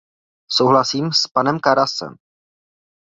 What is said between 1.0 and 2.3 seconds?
s panem Karasem.